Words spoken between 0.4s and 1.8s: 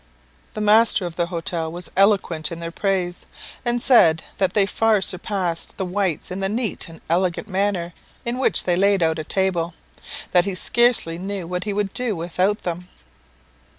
The master of the hotel